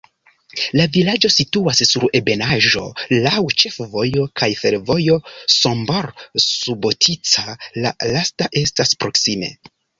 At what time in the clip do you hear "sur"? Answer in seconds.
1.89-2.05